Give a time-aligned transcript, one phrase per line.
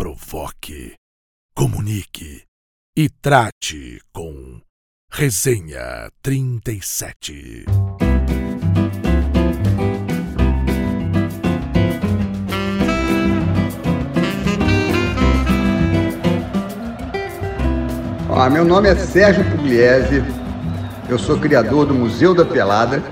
[0.00, 0.94] provoque,
[1.54, 2.44] comunique
[2.96, 4.58] e trate com
[5.12, 7.66] Resenha 37.
[18.26, 20.22] Olá, meu nome é Sérgio Pugliese,
[21.10, 23.02] eu sou criador do Museu da Pelada,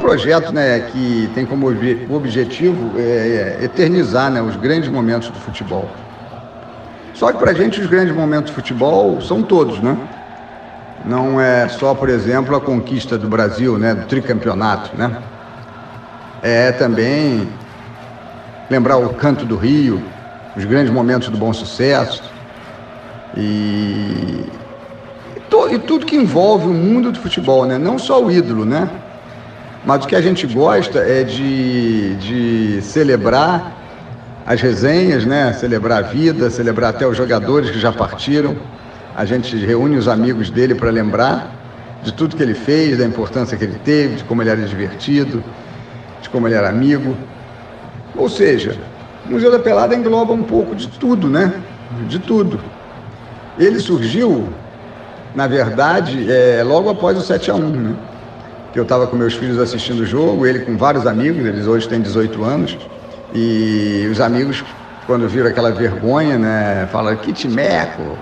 [0.00, 1.68] projeto né, que tem como
[2.10, 5.88] objetivo é, é, eternizar né, os grandes momentos do futebol.
[7.14, 9.96] Só que para a gente os grandes momentos do futebol são todos, né?
[11.04, 15.18] Não é só, por exemplo, a conquista do Brasil, né, do tricampeonato, né?
[16.42, 17.48] É também
[18.70, 20.02] lembrar o Canto do Rio,
[20.56, 22.22] os grandes momentos do bom sucesso
[23.36, 24.46] e,
[25.36, 27.76] e, to, e tudo que envolve o mundo do futebol, né?
[27.78, 28.88] Não só o ídolo, né?
[29.84, 33.76] Mas o que a gente gosta é de, de celebrar
[34.46, 35.52] as resenhas, né?
[35.54, 38.56] Celebrar a vida, celebrar até os jogadores que já partiram.
[39.16, 41.50] A gente reúne os amigos dele para lembrar
[42.02, 45.42] de tudo que ele fez, da importância que ele teve, de como ele era divertido,
[46.20, 47.16] de como ele era amigo.
[48.16, 48.76] Ou seja,
[49.26, 51.54] o Museu da Pelada engloba um pouco de tudo, né?
[52.06, 52.60] De tudo.
[53.58, 54.48] Ele surgiu,
[55.34, 57.96] na verdade, é, logo após o 7 a 1 né?
[58.74, 62.00] Eu estava com meus filhos assistindo o jogo, ele com vários amigos, eles hoje têm
[62.00, 62.78] 18 anos,
[63.34, 64.64] e os amigos,
[65.06, 68.16] quando viram aquela vergonha, né, falaram, que timeco,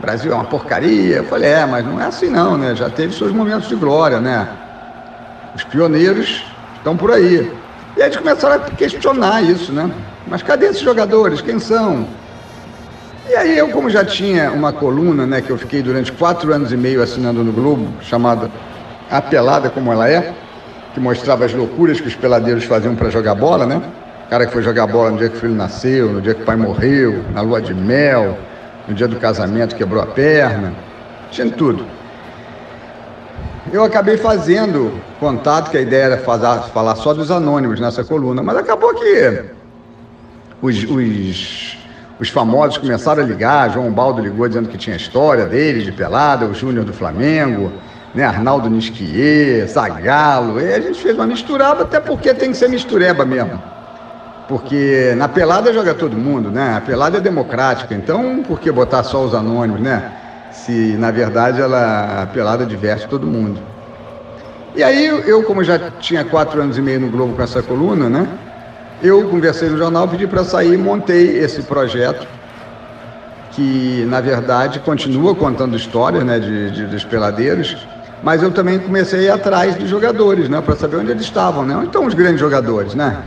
[0.00, 1.16] Brasil é uma porcaria.
[1.16, 2.74] Eu falei, é, mas não é assim não, né?
[2.74, 4.48] Já teve seus momentos de glória, né?
[5.54, 6.42] Os pioneiros
[6.76, 7.52] estão por aí.
[7.96, 9.90] E aí eles começaram a questionar isso, né?
[10.26, 11.42] Mas cadê esses jogadores?
[11.42, 12.06] Quem são?
[13.28, 16.72] E aí eu, como já tinha uma coluna, né, que eu fiquei durante quatro anos
[16.72, 18.50] e meio assinando no Globo, chamada
[19.10, 20.32] A Pelada Como Ela É,
[20.94, 23.82] que mostrava as loucuras que os peladeiros faziam para jogar bola, né?
[24.26, 26.42] O cara que foi jogar bola no dia que o filho nasceu, no dia que
[26.42, 28.38] o pai morreu, na lua de mel,
[28.86, 30.72] no dia do casamento quebrou a perna,
[31.30, 31.84] tinha tudo.
[33.72, 38.56] Eu acabei fazendo contato, que a ideia era falar só dos anônimos nessa coluna, mas
[38.56, 39.44] acabou que
[40.62, 41.78] os, os,
[42.18, 46.46] os famosos começaram a ligar, João Baldo ligou dizendo que tinha história dele, de pelada,
[46.46, 47.72] o Júnior do Flamengo,
[48.14, 52.68] né, Arnaldo Nisquier, Zagalo, e a gente fez uma misturada, até porque tem que ser
[52.68, 53.60] mistureba mesmo.
[54.48, 56.76] Porque na pelada joga todo mundo, né?
[56.76, 60.10] A pelada é democrática, então por que botar só os anônimos, né?
[60.50, 63.60] Se na verdade ela, a pelada diverte todo mundo.
[64.74, 68.08] E aí eu, como já tinha quatro anos e meio no Globo com essa coluna,
[68.08, 68.26] né?
[69.00, 72.26] Eu conversei no jornal, pedi para sair e montei esse projeto
[73.52, 77.76] que na verdade continua contando histórias né, de, de, dos peladeiros,
[78.22, 81.64] mas eu também comecei a ir atrás de jogadores, né, para saber onde eles estavam,
[81.64, 81.74] né?
[81.74, 83.22] Onde estão os grandes jogadores, né?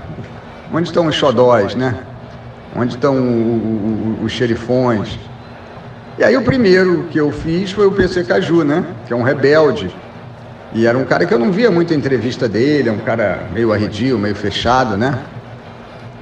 [0.71, 1.95] Onde estão os xodóis, né?
[2.75, 5.19] Onde estão o, o, os xerifões?
[6.17, 8.85] E aí o primeiro que eu fiz foi o PC Caju, né?
[9.07, 9.93] Que é um rebelde.
[10.73, 13.71] E era um cara que eu não via muita entrevista dele, é um cara meio
[13.71, 15.19] arredio, meio fechado, né?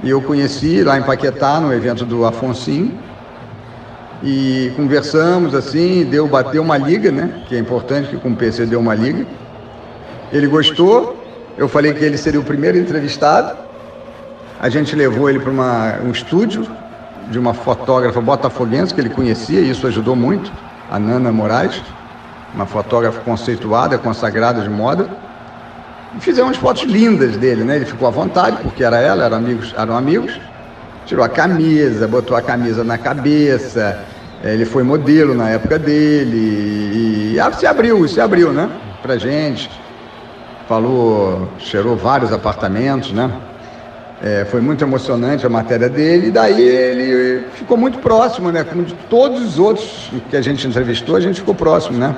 [0.02, 2.90] E eu conheci lá em Paquetá, no evento do Afonso.
[4.24, 7.42] E conversamos assim, deu, bateu uma liga, né?
[7.48, 9.26] Que é importante que com o PC deu uma liga.
[10.32, 11.20] Ele gostou,
[11.58, 13.56] eu falei que ele seria o primeiro entrevistado.
[14.60, 16.64] A gente levou ele para um estúdio
[17.30, 20.52] de uma fotógrafa botafoguense que ele conhecia, e isso ajudou muito,
[20.88, 21.82] a Nana Moraes,
[22.54, 25.08] uma fotógrafa conceituada, consagrada de moda.
[26.16, 27.76] E fizemos fotos lindas dele, né?
[27.76, 30.38] Ele ficou à vontade, porque era ela, eram amigos, eram amigos.
[31.06, 34.04] Tirou a camisa, botou a camisa na cabeça,
[34.42, 38.68] ele foi modelo na época dele, e, e se abriu, se abriu, né?
[39.00, 39.70] Pra gente.
[40.68, 43.30] Falou, cheirou vários apartamentos, né?
[44.22, 48.64] É, foi muito emocionante a matéria dele, e daí ele ficou muito próximo, né?
[48.64, 52.14] Como de todos os outros que a gente entrevistou, a gente ficou próximo, né?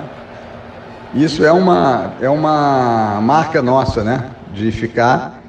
[1.15, 4.31] Isso é uma, é uma marca nossa, né?
[4.53, 5.41] De ficar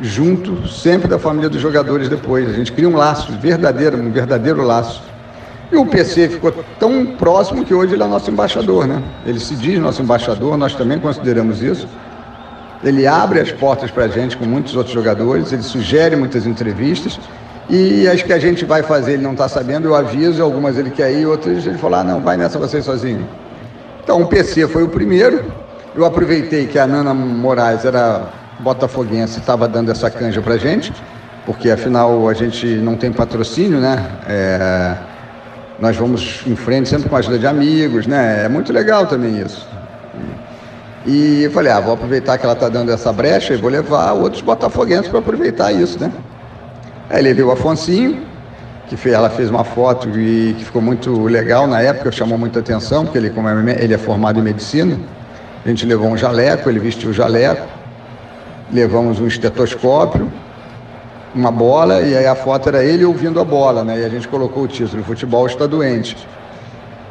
[0.00, 2.48] junto sempre da família dos jogadores depois.
[2.48, 5.09] A gente cria um laço verdadeiro, um verdadeiro laço.
[5.72, 9.00] E o PC ficou tão próximo que hoje ele é nosso embaixador, né?
[9.24, 11.86] Ele se diz nosso embaixador, nós também consideramos isso.
[12.82, 17.20] Ele abre as portas para a gente com muitos outros jogadores, ele sugere muitas entrevistas.
[17.68, 20.90] E as que a gente vai fazer, ele não está sabendo, eu aviso, algumas ele
[20.90, 23.28] quer ir, outras ele fala, ah, não, vai nessa você sozinho.
[24.02, 25.44] Então o PC foi o primeiro.
[25.94, 28.24] Eu aproveitei que a Nana Moraes era
[28.58, 30.92] botafoguense e estava dando essa canja para gente,
[31.46, 34.04] porque afinal a gente não tem patrocínio, né?
[34.26, 34.96] É,
[35.80, 38.44] nós vamos em frente sempre com a ajuda de amigos, né?
[38.44, 39.66] É muito legal também isso.
[41.06, 44.12] E eu falei, ah, vou aproveitar que ela está dando essa brecha e vou levar
[44.12, 46.12] outros botafoguenses para aproveitar isso, né?
[47.08, 48.22] Aí levei o Afonsinho,
[48.86, 52.58] que fez, ela fez uma foto e que ficou muito legal na época, chamou muita
[52.60, 54.98] atenção, porque ele, como é, ele é formado em medicina,
[55.64, 57.66] a gente levou um jaleco, ele vestiu o jaleco,
[58.70, 60.30] levamos um estetoscópio,
[61.34, 64.00] uma bola, e aí a foto era ele ouvindo a bola, né?
[64.00, 66.16] E a gente colocou o título, Futebol está doente.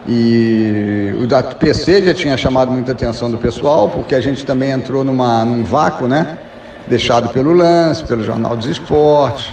[0.07, 4.71] E o da PC já tinha chamado muita atenção do pessoal, porque a gente também
[4.71, 6.37] entrou numa, num vácuo, né?
[6.87, 9.51] Deixado pelo Lance, pelo Jornal dos Esportes,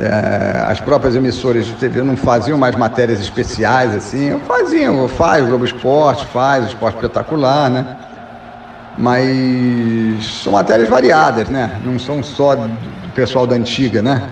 [0.00, 5.48] é, as próprias emissoras de TV não faziam mais matérias especiais assim, faziam, faz o
[5.48, 7.96] Globo Esporte, faz o Esporte Espetacular, né?
[8.96, 11.80] Mas são matérias variadas, né?
[11.84, 12.56] Não são só
[13.18, 14.28] pessoal da antiga, né?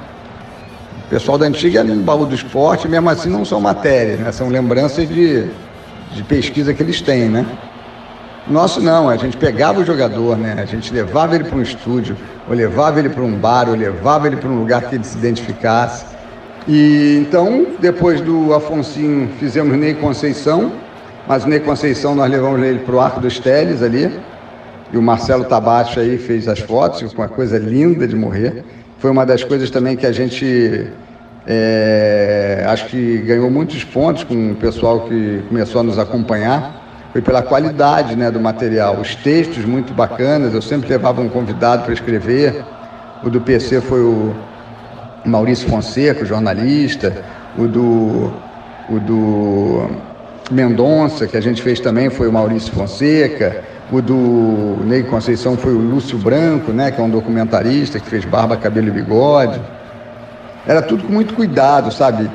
[1.07, 4.31] O pessoal da antiga é no baú do esporte, mesmo assim não são matérias, né?
[4.31, 5.45] São lembranças de,
[6.13, 7.45] de pesquisa que eles têm, né?
[8.47, 10.55] Nosso não, a gente pegava o jogador, né?
[10.57, 12.17] A gente levava ele para um estúdio,
[12.49, 15.19] ou levava ele para um bar, ou levava ele para um lugar que ele se
[15.19, 16.07] identificasse.
[16.69, 20.71] E então, depois do Afonsinho, fizemos Ney Conceição,
[21.27, 24.17] mas o Ney Conceição nós levamos ele para o Arco dos Teles ali.
[24.93, 28.65] E o Marcelo Tabacho aí fez as fotos, com uma coisa linda de morrer.
[28.99, 30.87] Foi uma das coisas também que a gente
[31.47, 36.87] é, acho que ganhou muitos pontos com o pessoal que começou a nos acompanhar
[37.17, 39.01] foi pela qualidade né, do material.
[39.01, 42.63] Os textos muito bacanas, eu sempre levava um convidado para escrever.
[43.25, 44.35] O do PC foi o
[45.25, 47.25] Maurício Fonseca, jornalista.
[47.57, 48.33] O do,
[48.91, 49.91] o do
[50.51, 53.65] Mendonça, que a gente fez também, foi o Maurício Fonseca.
[53.91, 58.25] O do Ney Conceição foi o Lúcio Branco, né, que é um documentarista que fez
[58.25, 59.61] barba, cabelo e bigode.
[60.67, 62.29] Era tudo com muito cuidado, sabe?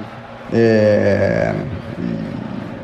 [0.53, 1.53] É...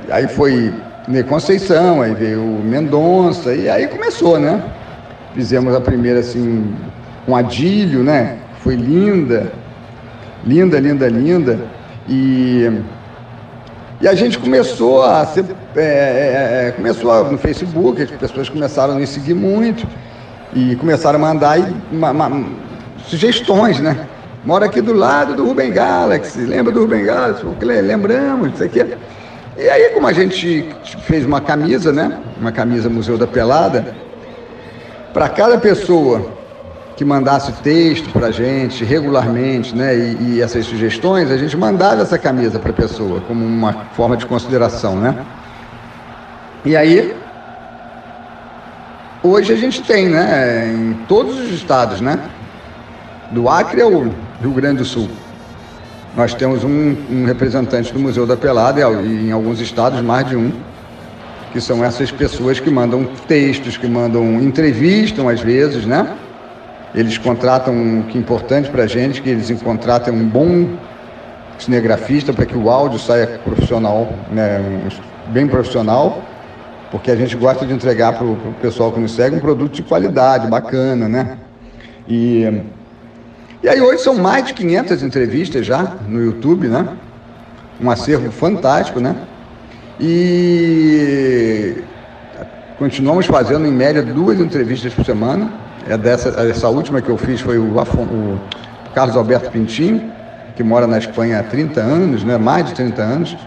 [0.10, 0.74] Aí foi
[1.08, 4.62] Ney Conceição, aí veio o Mendonça, e aí começou, né?
[5.34, 6.76] Fizemos a primeira, assim,
[7.26, 8.38] com Adílio, né?
[8.62, 9.52] Foi linda,
[10.46, 11.60] linda, linda, linda.
[12.10, 12.70] E,
[14.00, 15.44] e a gente começou a ser,
[15.76, 19.88] é, é, é começou no Facebook, as pessoas começaram a nos seguir muito
[20.54, 21.58] e começaram a mandar
[21.92, 22.46] uma, uma,
[23.08, 24.08] sugestões, né?
[24.46, 27.44] Mora aqui do lado do Rubem Galaxy, lembra do Rubem Galaxy?
[27.62, 28.86] Lembramos, isso aqui.
[29.58, 30.70] E aí, como a gente
[31.02, 32.20] fez uma camisa, né?
[32.40, 33.96] Uma camisa Museu da Pelada,
[35.12, 36.37] para cada pessoa
[36.98, 39.96] que mandasse texto para a gente regularmente, né?
[39.96, 44.18] E, e, essas sugestões, a gente mandava essa camisa para a pessoa como uma forma
[44.18, 45.16] de consideração, né?
[46.66, 47.16] E aí,
[49.22, 50.74] hoje a gente tem, né?
[50.74, 52.20] Em todos os estados, né?
[53.30, 53.92] Do Acre ao
[54.42, 55.08] Rio Grande do Sul.
[56.16, 60.36] Nós temos um, um representante do Museu da Pelada e em alguns estados mais de
[60.36, 60.52] um,
[61.54, 66.18] que são essas pessoas que mandam textos, que mandam entrevistam às vezes, né?
[66.96, 70.78] Eles contratam, o que é importante para a gente, que eles contratem um bom
[71.60, 74.62] cinegrafista para que o áudio saia profissional, né?
[75.28, 76.22] bem profissional,
[76.92, 79.84] porque a gente gosta de entregar para o pessoal que nos segue um produto de
[79.84, 81.38] qualidade, bacana, né?
[82.08, 82.64] E
[83.62, 86.88] e aí hoje são mais de 500 entrevistas já no YouTube, né?
[87.82, 89.16] Um acervo fantástico, né?
[90.00, 91.84] E
[92.78, 95.52] continuamos fazendo em média duas entrevistas por semana.
[95.88, 98.40] É dessa, essa última que eu fiz foi o, o
[98.94, 100.12] Carlos Alberto Pintinho,
[100.56, 102.38] que mora na Espanha há 30 anos, né?
[102.38, 103.38] mais de 30 anos.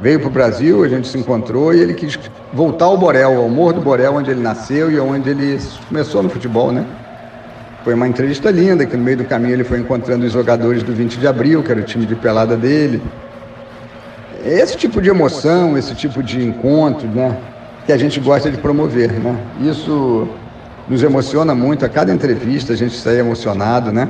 [0.00, 2.18] Veio para o Brasil, a gente se encontrou e ele quis
[2.52, 5.58] voltar ao Borel, ao Morro do Borel, onde ele nasceu e onde ele
[5.88, 6.84] começou no futebol, né?
[7.82, 10.92] Foi uma entrevista linda, que no meio do caminho ele foi encontrando os jogadores do
[10.92, 13.02] 20 de abril, que era o time de pelada dele.
[14.44, 17.36] Esse tipo de emoção, esse tipo de encontro, né,
[17.88, 19.34] que a gente gosta de promover, né?
[19.62, 20.28] Isso
[20.86, 24.06] nos emociona muito, a cada entrevista a gente sai emocionado, né?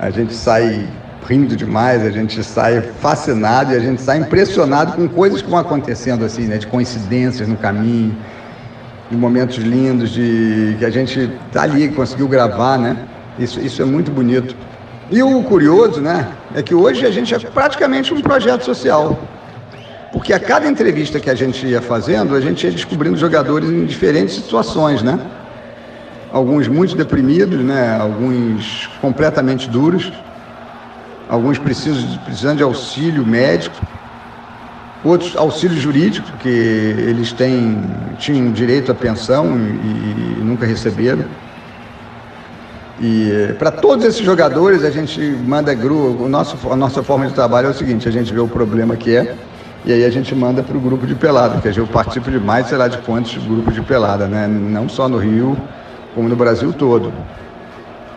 [0.00, 0.86] A gente sai
[1.28, 5.58] rindo demais, a gente sai fascinado e a gente sai impressionado com coisas que vão
[5.58, 8.16] acontecendo assim, né, de coincidências no caminho
[9.10, 12.96] de momentos lindos, de que a gente tá ali, conseguiu gravar, né?
[13.36, 14.54] Isso, isso é muito bonito.
[15.10, 19.18] E o curioso, né, é que hoje a gente é praticamente um projeto social.
[20.24, 23.84] Porque a cada entrevista que a gente ia fazendo, a gente ia descobrindo jogadores em
[23.84, 25.20] diferentes situações, né?
[26.32, 27.94] Alguns muito deprimidos, né?
[28.00, 30.10] Alguns completamente duros.
[31.28, 33.76] Alguns precisam, precisando de auxílio médico
[35.04, 37.84] outros auxílio jurídico, que eles têm,
[38.18, 41.26] tinham direito à pensão e, e nunca receberam.
[42.98, 47.34] E para todos esses jogadores a gente manda grupo, o nosso, a nossa forma de
[47.34, 49.36] trabalho é o seguinte, a gente vê o problema que é,
[49.84, 52.68] e aí a gente manda para o grupo de pelada, que eu participo de mais,
[52.68, 54.46] sei lá de quantos grupos de pelada, né?
[54.46, 55.56] Não só no Rio,
[56.14, 57.12] como no Brasil todo.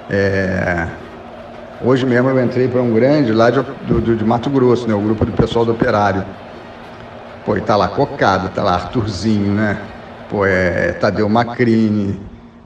[0.10, 0.88] É...
[1.84, 4.96] Hoje mesmo eu entrei para um grande lá de, do, de Mato Grosso, né?
[4.96, 6.24] O grupo do pessoal do Operário.
[7.46, 9.78] Pô, e tá lá Cocada, tá lá Arthurzinho, né?
[10.30, 12.18] Pô, é Tadeu Macrini.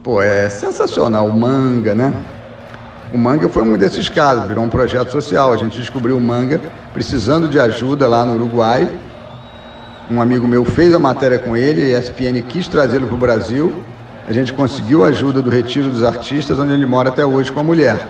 [0.04, 1.26] Pô, é sensacional.
[1.26, 2.14] O Manga, né?
[3.12, 5.52] O Manga foi um desses casos, virou um projeto social.
[5.52, 6.62] A gente descobriu o Manga
[6.94, 8.90] precisando de ajuda lá no Uruguai.
[10.10, 13.84] Um amigo meu fez a matéria com ele, a ESPN quis trazê-lo para o Brasil.
[14.28, 17.60] A gente conseguiu a ajuda do Retiro dos Artistas, onde ele mora até hoje com
[17.60, 18.08] a mulher.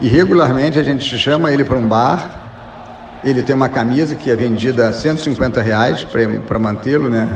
[0.00, 2.42] E regularmente a gente chama ele para um bar.
[3.24, 6.06] Ele tem uma camisa que é vendida a 150 reais
[6.46, 7.28] para mantê-lo, né?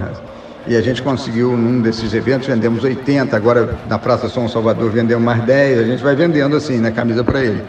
[0.66, 5.25] E a gente conseguiu, num desses eventos, vendemos 80, agora na Praça São Salvador vendemos
[5.25, 7.62] mais 10, a gente vai vendendo assim, né, camisa para ele.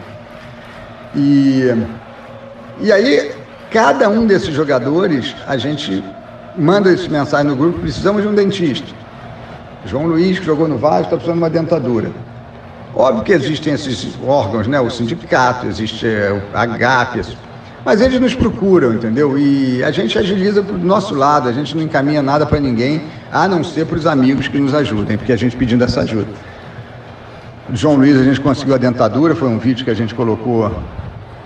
[1.16, 1.74] E,
[2.82, 3.32] e aí,
[3.70, 6.02] cada um desses jogadores, a gente
[6.56, 8.88] manda esse mensagem no grupo, precisamos de um dentista.
[9.86, 12.10] João Luiz, que jogou no Vasco, está precisando de uma dentadura.
[12.94, 14.80] Óbvio que existem esses órgãos, né?
[14.80, 17.22] O sindicato, existe é, a GAP,
[17.84, 19.38] mas eles nos procuram, entendeu?
[19.38, 23.48] E a gente agiliza do nosso lado, a gente não encaminha nada para ninguém, a
[23.48, 26.28] não ser para os amigos que nos ajudem, porque a gente pedindo essa ajuda.
[27.72, 30.70] João Luiz, a gente conseguiu a dentadura, foi um vídeo que a gente colocou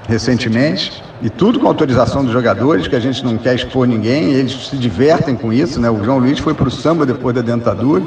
[0.09, 4.69] recentemente, e tudo com autorização dos jogadores, que a gente não quer expor ninguém, eles
[4.69, 5.91] se divertem com isso, né?
[5.91, 8.05] O João Luiz foi para o samba depois da dentadura,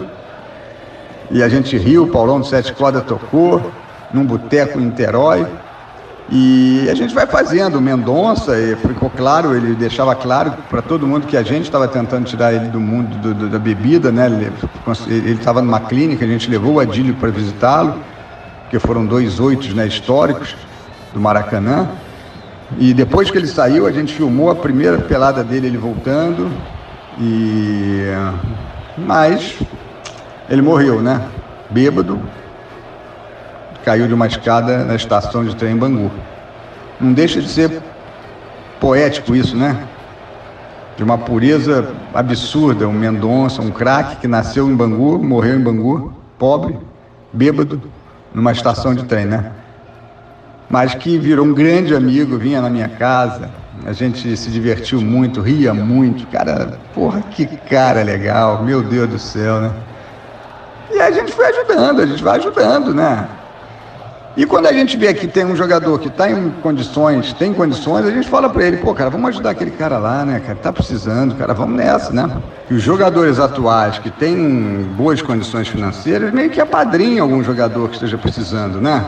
[1.31, 3.71] e a gente riu, o Paulão do Sete Cordas tocou,
[4.13, 5.45] num boteco em Niterói,
[6.31, 7.81] e a gente vai fazendo.
[7.81, 8.53] Mendonça,
[8.87, 12.67] ficou claro, ele deixava claro para todo mundo que a gente estava tentando tirar ele
[12.67, 14.27] do mundo do, do, da bebida, né?
[15.07, 17.95] Ele estava numa clínica, a gente levou o Adílio para visitá-lo,
[18.69, 20.55] que foram dois oitos né, históricos
[21.13, 21.87] do Maracanã.
[22.77, 26.51] E depois que ele saiu, a gente filmou a primeira pelada dele, ele voltando.
[27.19, 28.03] E
[28.97, 29.57] mas
[30.49, 31.21] ele morreu, né?
[31.69, 32.19] Bêbado,
[33.85, 36.11] caiu de uma escada na estação de trem em Bangu.
[36.99, 37.81] Não deixa de ser
[38.79, 39.87] poético isso, né?
[40.97, 46.13] De uma pureza absurda, um Mendonça, um craque que nasceu em Bangu, morreu em Bangu,
[46.37, 46.77] pobre,
[47.31, 47.81] bêbado,
[48.33, 49.51] numa estação de trem, né?
[50.69, 53.49] Mas que virou um grande amigo, vinha na minha casa,
[53.85, 56.27] a gente se divertiu muito, ria muito.
[56.27, 59.71] Cara, porra, que cara legal, meu Deus do céu, né?
[60.91, 63.27] E a gente foi ajudando, a gente vai ajudando, né?
[64.37, 68.05] E quando a gente vê que tem um jogador que está em condições, tem condições,
[68.05, 70.71] a gente fala para ele, pô, cara, vamos ajudar aquele cara lá, né, cara, tá
[70.71, 72.29] precisando, cara, vamos nessa, né?
[72.69, 77.95] E os jogadores atuais que têm boas condições financeiras, meio que apadrinham algum jogador que
[77.95, 79.03] esteja precisando, né?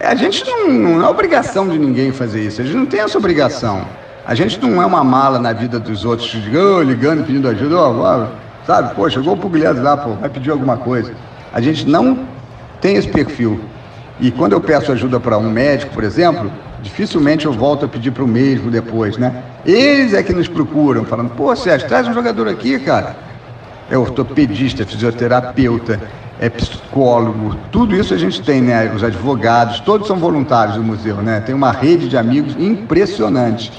[0.00, 3.16] A gente não, não é obrigação de ninguém fazer isso, a gente não tem essa
[3.16, 3.86] obrigação.
[4.26, 8.26] A gente não é uma mala na vida dos outros, ligando, ligando pedindo ajuda, ó,
[8.66, 11.12] sabe, pô, chegou o Pugliese lá, pô, vai pedir alguma coisa.
[11.52, 12.26] A gente não
[12.80, 13.60] tem esse perfil.
[14.18, 16.50] E quando eu peço ajuda para um médico, por exemplo,
[16.82, 19.42] dificilmente eu volto a pedir para o mesmo depois, né?
[19.64, 23.16] Eles é que nos procuram, falando, pô, Sérgio, traz um jogador aqui, cara.
[23.88, 26.00] É ortopedista, é fisioterapeuta,
[26.38, 28.92] é psicólogo, tudo isso a gente tem, né?
[28.94, 31.40] Os advogados, todos são voluntários do museu, né?
[31.40, 33.72] Tem uma rede de amigos impressionante.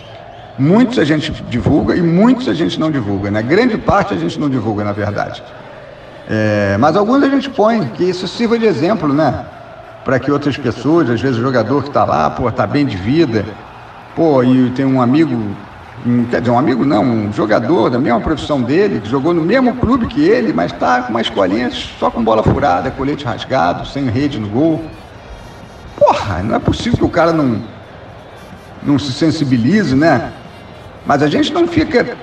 [0.57, 3.43] Muitos a gente divulga e muitos a gente não divulga, né?
[3.43, 5.43] Grande parte a gente não divulga, na verdade.
[6.27, 9.45] É, mas alguns a gente põe, que isso sirva de exemplo, né?
[10.07, 12.95] para que outras pessoas, às vezes o jogador que está lá, pô, está bem de
[12.95, 13.43] vida,
[14.15, 15.53] pô, e tem um amigo,
[16.05, 19.41] um, quer dizer, um amigo não, um jogador da mesma profissão dele, que jogou no
[19.41, 23.85] mesmo clube que ele, mas está com uma escolinha só com bola furada, colete rasgado,
[23.87, 24.83] sem rede no gol.
[25.97, 27.61] Porra, não é possível que o cara não,
[28.83, 30.31] não se sensibilize, né?
[31.05, 32.15] Mas a gente não fica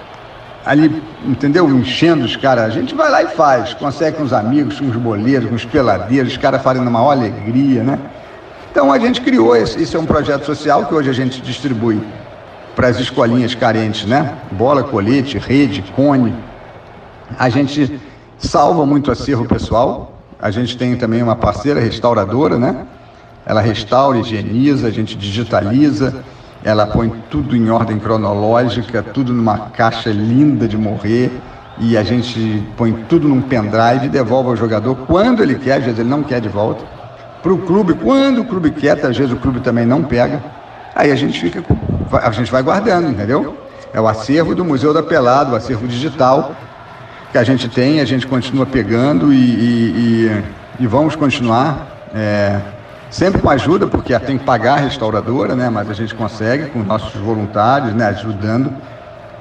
[0.65, 1.69] ali, entendeu?
[1.69, 2.65] Enchendo os caras.
[2.65, 3.75] A gente vai lá e faz.
[3.75, 7.83] Consegue com os amigos, com os boleiros, com os peladeiros, os caras fazem uma alegria,
[7.83, 7.99] né?
[8.71, 12.03] Então a gente criou esse, isso é um projeto social que hoje a gente distribui
[12.75, 14.35] para as escolinhas carentes, né?
[14.53, 16.35] Bola, colete, rede, cone.
[17.39, 18.01] A gente
[18.39, 20.19] salva muito acervo pessoal.
[20.41, 22.87] A gente tem também uma parceira restauradora, né?
[23.47, 26.25] Ela restaura, higieniza, a gente digitaliza
[26.65, 31.31] ela põe tudo em ordem cronológica, tudo numa caixa linda de morrer,
[31.79, 35.85] e a gente põe tudo num pendrive e devolve ao jogador quando ele quer, às
[35.85, 36.83] vezes ele não quer de volta.
[37.43, 40.43] Para o clube, quando o clube quer, às vezes o clube também não pega.
[40.95, 41.63] Aí a gente fica,
[42.13, 43.57] a gente vai guardando, entendeu?
[43.93, 46.55] É o acervo do Museu da Pelada, o acervo digital
[47.31, 50.31] que a gente tem, a gente continua pegando e, e,
[50.81, 52.09] e, e vamos continuar.
[52.15, 52.61] É,
[53.11, 55.69] sempre com ajuda, porque tem que pagar a restauradora, né?
[55.69, 58.07] mas a gente consegue com nossos voluntários, né?
[58.07, 58.73] ajudando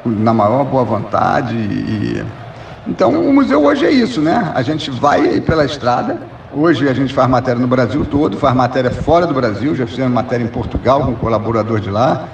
[0.05, 1.55] na maior boa vontade.
[1.55, 2.25] E...
[2.87, 4.51] Então o museu hoje é isso, né?
[4.53, 6.19] A gente vai pela estrada,
[6.55, 10.13] Hoje a gente faz matéria no Brasil todo, faz matéria fora do Brasil, já fizemos
[10.13, 12.27] matéria em Portugal com um colaborador de lá,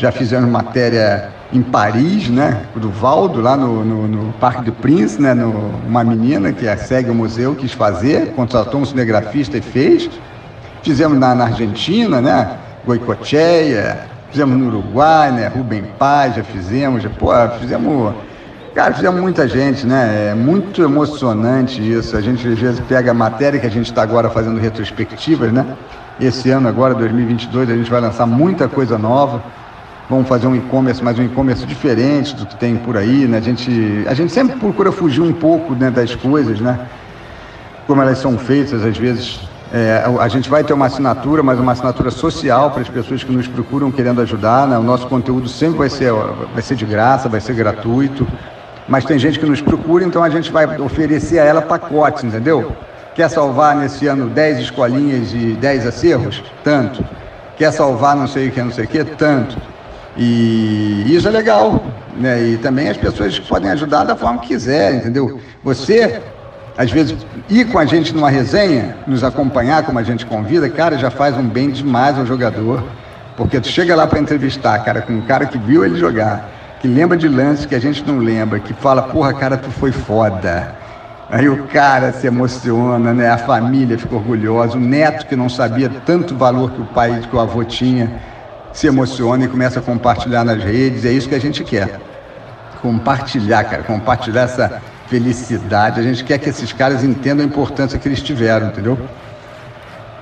[0.00, 5.20] já fizemos matéria em Paris, né, do Valdo, lá no, no, no Parque do Prince,
[5.20, 5.52] né, no,
[5.86, 10.08] uma menina que segue o museu quis fazer, contratou um cinegrafista e fez.
[10.82, 17.10] Fizemos na, na Argentina, né, Goicocheia, fizemos no Uruguai, né, Rubem Paz, já fizemos, já,
[17.10, 17.30] pô,
[17.60, 18.14] fizemos,
[18.74, 23.14] cara, fizemos muita gente, né, é muito emocionante isso, a gente às vezes pega a
[23.14, 25.66] matéria que a gente está agora fazendo retrospectivas, né,
[26.18, 29.42] esse ano agora, 2022, a gente vai lançar muita coisa nova,
[30.10, 33.38] vamos fazer um e-commerce, mas um e-commerce diferente do que tem por aí, né?
[33.38, 36.80] A gente, a gente sempre procura fugir um pouco né, das coisas, né?
[37.86, 39.40] Como elas são feitas, às vezes
[39.72, 43.30] é, a gente vai ter uma assinatura, mas uma assinatura social para as pessoas que
[43.30, 44.66] nos procuram querendo ajudar.
[44.66, 44.76] Né?
[44.76, 48.26] O nosso conteúdo sempre vai ser, vai ser de graça, vai ser gratuito.
[48.88, 52.72] Mas tem gente que nos procura, então a gente vai oferecer a ela pacotes, entendeu?
[53.14, 56.42] Quer salvar nesse ano 10 escolinhas e 10 acerros?
[56.64, 57.04] Tanto.
[57.56, 59.04] Quer salvar não sei o que, não sei o que?
[59.04, 59.56] Tanto.
[60.16, 61.82] E isso é legal,
[62.16, 62.40] né?
[62.42, 65.40] E também as pessoas podem ajudar da forma que quiserem, entendeu?
[65.62, 66.20] Você,
[66.76, 67.16] às vezes,
[67.48, 71.36] ir com a gente numa resenha, nos acompanhar como a gente convida, cara, já faz
[71.36, 72.82] um bem demais ao jogador.
[73.36, 76.50] Porque tu chega lá para entrevistar, cara, com um cara que viu ele jogar,
[76.80, 79.92] que lembra de lances que a gente não lembra, que fala, porra, cara, tu foi
[79.92, 80.74] foda.
[81.30, 83.30] Aí o cara se emociona, né?
[83.30, 87.34] A família fica orgulhosa, o neto que não sabia tanto valor que o pai, que
[87.34, 88.10] o avô tinha
[88.72, 91.04] se emociona e começa a compartilhar nas redes.
[91.04, 92.00] É isso que a gente quer.
[92.80, 96.00] Compartilhar, cara, compartilhar essa felicidade.
[96.00, 98.98] A gente quer que esses caras entendam a importância que eles tiveram, entendeu?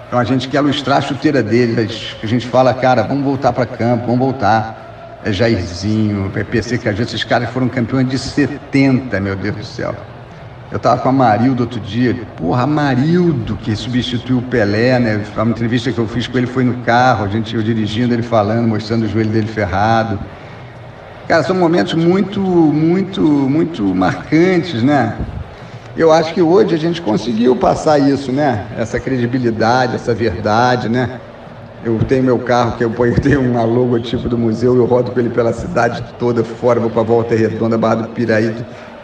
[0.06, 2.16] Então a gente quer ilustrar a chuteira deles.
[2.22, 5.20] A gente fala, cara, vamos voltar para campo, vamos voltar.
[5.24, 9.64] É Jairzinho, é que às vezes esses caras foram campeões de 70, meu Deus do
[9.64, 9.94] céu.
[10.70, 15.24] Eu tava com a Marildo outro dia, porra, Marildo, que substituiu o Pelé, né?
[15.34, 18.22] Uma entrevista que eu fiz com ele foi no carro, a gente, eu dirigindo, ele
[18.22, 20.18] falando, mostrando o joelho dele ferrado.
[21.26, 25.16] Cara, são momentos muito, muito, muito marcantes, né?
[25.96, 28.66] Eu acho que hoje a gente conseguiu passar isso, né?
[28.76, 31.18] Essa credibilidade, essa verdade, né?
[31.82, 35.18] Eu tenho meu carro, que eu ponho, tenho um logotipo do museu, eu rodo com
[35.18, 38.54] ele pela cidade toda, fora, vou para a Volta Redonda, Barra do Piraí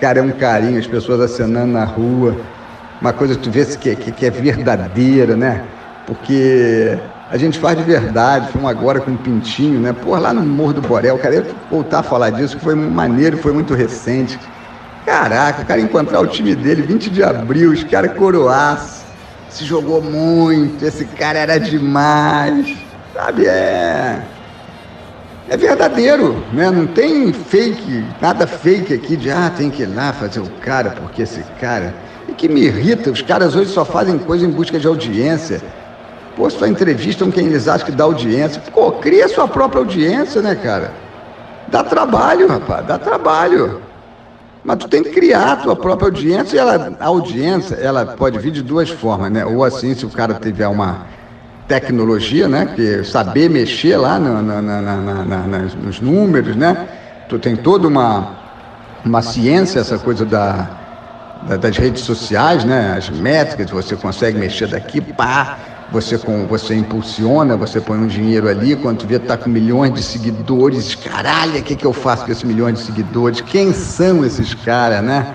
[0.01, 2.37] Cara, é um carinho, as pessoas acenando na rua.
[3.01, 5.65] Uma coisa que tu vê que, que, que é verdadeira, né?
[6.07, 6.99] Porque
[7.31, 8.53] a gente faz de verdade.
[8.53, 9.93] Fomos agora com um pintinho, né?
[9.93, 13.39] Pô, lá no Morro do Borel, cara, eu voltar a falar disso, que foi maneiro,
[13.39, 14.39] foi muito recente.
[15.05, 19.05] Caraca, o cara encontrar o time dele, 20 de abril, os caras coroaço,
[19.51, 22.75] se jogou muito, esse cara era demais.
[23.13, 24.34] Sabe, é
[25.49, 26.71] é verdadeiro, né?
[26.71, 30.91] Não tem fake, nada fake aqui de ah, tem que ir lá fazer o cara,
[30.91, 31.95] porque esse cara.
[32.29, 35.61] E que me irrita, os caras hoje só fazem coisa em busca de audiência.
[36.35, 38.61] Pô, só entrevistam quem eles acham que dá audiência.
[38.73, 40.93] Pô, cria sua própria audiência, né, cara?
[41.69, 43.83] Dá trabalho, rapaz, dá trabalho.
[44.65, 48.39] Mas tu tem que criar a tua própria audiência e ela, a audiência, ela pode
[48.39, 49.45] vir de duas formas, né?
[49.45, 51.07] Ou assim, se o cara tiver uma
[51.67, 52.73] tecnologia, né?
[52.75, 56.89] Que saber mexer lá no, no, no, nos números, né?
[57.29, 58.33] Tu tem toda uma,
[59.05, 60.69] uma ciência, essa coisa da,
[61.43, 62.95] da, das redes sociais, né?
[62.97, 65.59] As métricas, você consegue mexer daqui, pá,
[65.91, 69.95] você, com, você impulsiona, você põe um dinheiro ali, quando tu vê tá com milhões
[69.95, 73.41] de seguidores, caralho, o que, que eu faço com esses milhões de seguidores?
[73.41, 75.35] Quem são esses caras, né?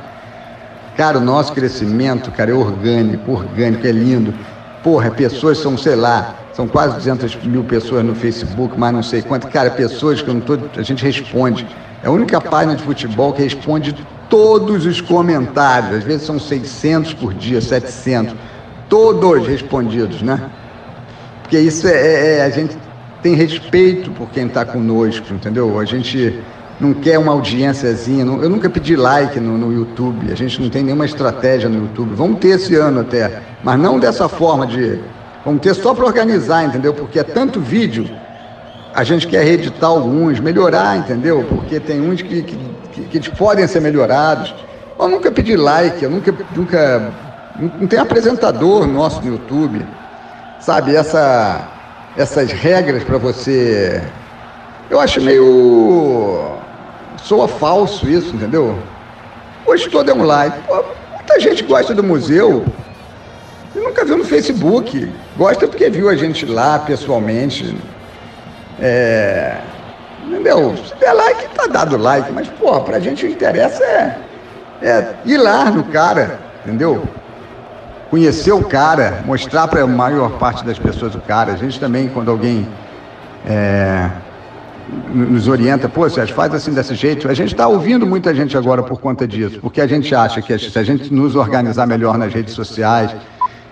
[0.98, 4.34] Cara, o nosso crescimento, cara, é orgânico, orgânico, é lindo.
[4.84, 9.22] Porra, pessoas são, sei lá, são quase 200 mil pessoas no Facebook, mas não sei
[9.22, 9.48] quanto.
[9.48, 11.68] Cara, pessoas que eu não tô, a gente responde.
[12.02, 13.94] É a única página de futebol que responde
[14.30, 15.98] todos os comentários.
[15.98, 18.36] Às vezes são 600 por dia, 700.
[18.88, 20.50] Todos respondidos, né?
[21.42, 22.78] Porque isso é, é, é a gente
[23.22, 25.78] tem respeito por quem está conosco, entendeu?
[25.78, 26.40] A gente
[26.80, 28.24] não quer uma audiênciazinha.
[28.24, 30.32] Não, eu nunca pedi like no, no, YouTube.
[30.32, 32.16] A gente não tem nenhuma estratégia no YouTube.
[32.16, 35.00] Vamos ter esse ano até, mas não dessa forma de.
[35.44, 36.94] Vamos ter só para organizar, entendeu?
[36.94, 38.10] Porque é tanto vídeo.
[38.94, 41.46] A gente quer reeditar alguns, melhorar, entendeu?
[41.48, 42.58] Porque tem uns que, que,
[43.10, 44.54] que, que podem ser melhorados.
[44.98, 46.34] Eu nunca pedi like, eu nunca.
[46.56, 47.12] nunca
[47.80, 49.86] não tem apresentador nosso no YouTube.
[50.60, 51.68] Sabe, essa,
[52.18, 54.02] essas regras para você.
[54.90, 56.59] Eu acho meio
[57.24, 58.78] soa falso isso, entendeu?
[59.66, 60.60] Hoje todo é like.
[60.68, 62.66] Pô, muita gente gosta do museu
[63.76, 65.12] e nunca viu no Facebook.
[65.38, 67.78] Gosta porque viu a gente lá pessoalmente.
[68.82, 69.58] É,
[70.26, 70.76] entendeu?
[70.78, 72.32] Se der like, tá dado like.
[72.32, 74.18] Mas, porra, pra gente o interesse é,
[74.82, 77.04] é ir lá no cara, entendeu?
[78.10, 81.54] conhecer o cara, mostrar para a maior parte das pessoas o cara.
[81.54, 82.68] A gente também, quando alguém
[83.48, 84.10] é,
[85.14, 87.28] nos orienta, pô, Sérgio, faz assim desse jeito.
[87.30, 90.58] A gente está ouvindo muita gente agora por conta disso, porque a gente acha que
[90.58, 93.16] se a gente nos organizar melhor nas redes sociais,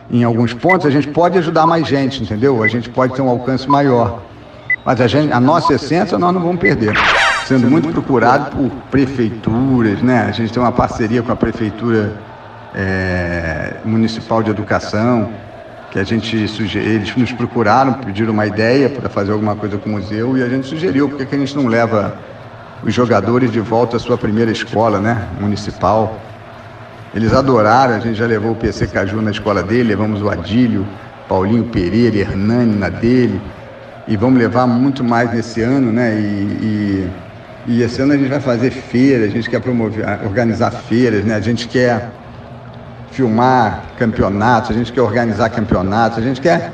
[0.10, 2.63] em alguns pontos, a gente pode ajudar mais gente, entendeu?
[2.63, 4.21] A gente pode ter um alcance maior.
[4.86, 6.93] Mas a, gente, a nossa essência nós não vamos perder.
[7.45, 10.25] Sendo muito procurado por prefeituras, né?
[10.27, 12.13] A gente tem uma parceria com a Prefeitura
[12.73, 15.30] é, Municipal de Educação,
[15.91, 19.89] que a gente sugeriu, eles nos procuraram, pediram uma ideia para fazer alguma coisa com
[19.89, 22.17] o museu e a gente sugeriu, por que a gente não leva
[22.84, 26.19] os jogadores de volta à sua primeira escola, né, municipal.
[27.15, 30.86] Eles adoraram, a gente já levou o PC Caju na escola dele, levamos o Adílio,
[31.28, 33.41] Paulinho Pereira, Hernani na dele,
[34.08, 36.23] e vamos levar muito mais nesse ano, né, e,
[36.62, 37.12] e,
[37.67, 41.36] e esse ano a gente vai fazer feiras, a gente quer promover, organizar feiras, né,
[41.36, 42.10] a gente quer
[43.17, 46.71] filmar campeonatos, a gente quer organizar campeonatos, a gente quer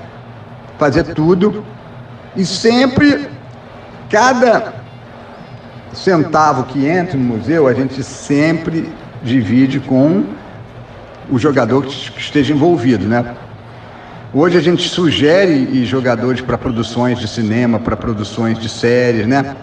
[0.78, 1.64] fazer tudo
[2.36, 3.30] e sempre,
[4.10, 4.74] cada
[5.94, 8.92] centavo que entra no museu, a gente sempre
[9.24, 10.26] divide com
[11.30, 13.24] o jogador que esteja envolvido, né?
[14.34, 19.56] Hoje a gente sugere jogadores para produções de cinema, para produções de séries, né?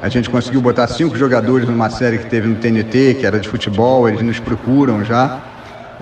[0.00, 3.48] A gente conseguiu botar cinco jogadores numa série que teve no TNT, que era de
[3.48, 5.51] futebol, eles nos procuram já.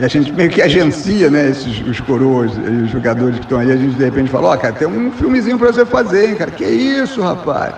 [0.01, 3.71] E a gente meio que agencia, né, esses, os coroas, os jogadores que estão aí,
[3.71, 6.37] a gente de repente fala, ó, oh, cara, tem um filmezinho para você fazer, hein,
[6.37, 6.51] cara.
[6.51, 7.75] Que isso, rapaz?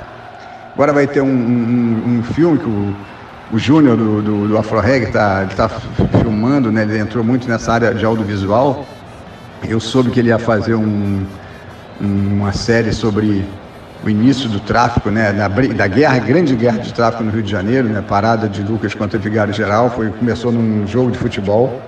[0.73, 2.95] Agora vai ter um, um, um filme que o,
[3.53, 6.83] o Júnior do, do, do Afroreg está tá filmando, né?
[6.83, 8.87] Ele entrou muito nessa área de audiovisual.
[9.69, 11.27] Eu soube que ele ia fazer um,
[12.01, 13.45] uma série sobre
[14.05, 17.51] o início do tráfico, né, da, da guerra, grande guerra de tráfico no Rio de
[17.51, 21.81] Janeiro, né, parada de Lucas contra o Vigário Geral, foi, começou num jogo de futebol.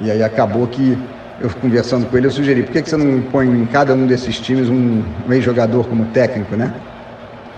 [0.00, 0.98] E aí acabou que
[1.40, 4.06] eu conversando com ele, eu sugeri, por que, que você não põe em cada um
[4.06, 6.72] desses times um, ex-jogador como técnico, né?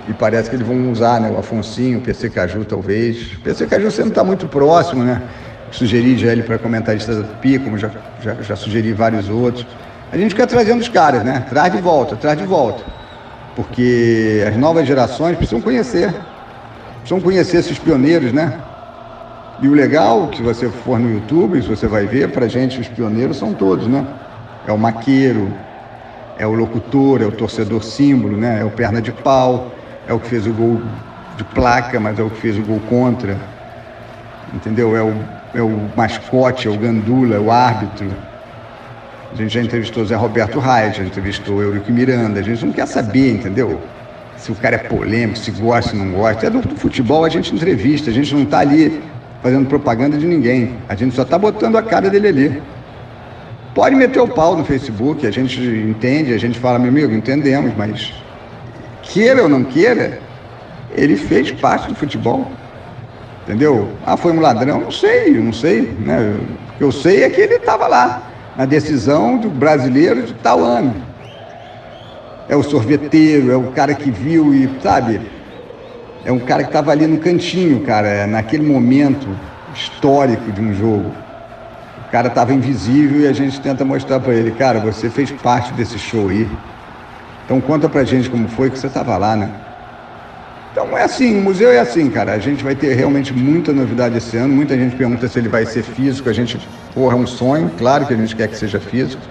[0.08, 1.30] E parece que eles vão usar, né?
[1.30, 3.34] O Afonsinho, o PC Caju, talvez.
[3.34, 5.22] O PC Caju sempre está muito próximo, né?
[5.70, 7.90] Sugeri já ele para comentarista da Tupi, como já,
[8.22, 9.66] já, já sugeri vários outros.
[10.10, 11.44] A gente fica trazendo os caras, né?
[11.48, 12.82] Traz de volta, traz de volta.
[13.54, 16.14] Porque as novas gerações precisam conhecer.
[17.00, 18.58] Precisam conhecer esses pioneiros, né?
[19.60, 23.36] E o legal, que você for no YouTube, você vai ver, para gente os pioneiros
[23.36, 24.06] são todos, né?
[24.66, 25.52] É o maqueiro,
[26.38, 28.60] é o locutor, é o torcedor símbolo, né?
[28.60, 29.72] É o perna de pau,
[30.06, 30.80] é o que fez o gol
[31.36, 33.36] de placa, mas é o que fez o gol contra.
[34.54, 34.96] Entendeu?
[34.96, 35.12] É o,
[35.52, 38.08] é o mascote, é o gandula, é o árbitro.
[39.32, 42.38] A gente já entrevistou Zé Roberto Reis, já entrevistou Eurico Miranda.
[42.38, 43.80] A gente não quer saber, entendeu?
[44.36, 46.46] Se o cara é polêmico, se gosta, se não gosta.
[46.46, 49.02] É do futebol, a gente entrevista, a gente não está ali
[49.42, 50.74] fazendo propaganda de ninguém.
[50.88, 52.62] A gente só está botando a cara dele ali.
[53.74, 57.72] Pode meter o pau no Facebook, a gente entende, a gente fala, meu amigo, entendemos,
[57.76, 58.12] mas
[59.02, 60.18] queira ou não queira,
[60.96, 62.50] ele fez parte do futebol.
[63.44, 63.88] Entendeu?
[64.04, 64.80] Ah, foi um ladrão?
[64.80, 65.82] Não sei, não sei.
[66.00, 66.36] Né?
[66.80, 68.22] Eu sei é que ele estava lá,
[68.56, 70.94] na decisão do brasileiro de tal ano.
[72.48, 75.20] É o sorveteiro, é o cara que viu e, sabe,
[76.28, 79.26] é um cara que estava ali no cantinho, cara, naquele momento
[79.74, 81.10] histórico de um jogo.
[82.06, 85.72] O cara estava invisível e a gente tenta mostrar para ele, cara, você fez parte
[85.72, 86.46] desse show aí.
[87.46, 89.48] Então conta pra gente como foi que você estava lá, né?
[90.70, 92.32] Então é assim, o museu é assim, cara.
[92.32, 94.54] A gente vai ter realmente muita novidade esse ano.
[94.54, 96.28] Muita gente pergunta se ele vai ser físico.
[96.28, 96.60] A gente,
[96.94, 97.70] porra, é um sonho.
[97.78, 99.22] Claro que a gente quer que seja físico,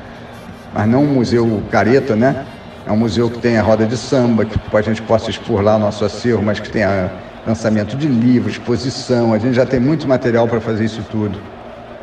[0.73, 2.43] mas não um museu careta, né?
[2.87, 5.75] É um museu que tem a roda de samba, que a gente possa expor lá
[5.75, 7.11] o nosso acervo, mas que tenha
[7.45, 9.33] lançamento de livros, exposição.
[9.33, 11.37] A gente já tem muito material para fazer isso tudo.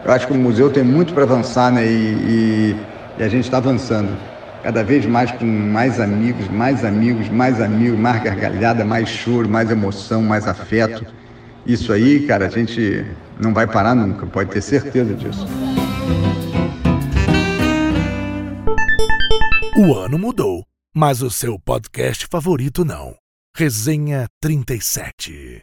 [0.05, 1.87] Eu acho que o museu tem muito para avançar né?
[1.87, 2.77] e, e,
[3.19, 4.11] e a gente está avançando.
[4.63, 9.71] Cada vez mais com mais amigos, mais amigos, mais amigos, mais gargalhada, mais choro, mais
[9.71, 11.07] emoção, mais afeto.
[11.67, 13.07] Isso aí, cara, a gente
[13.41, 15.47] não vai parar nunca, pode ter certeza disso.
[19.79, 20.63] O ano mudou
[20.95, 23.17] mas o seu podcast favorito não.
[23.57, 25.61] Resenha 37.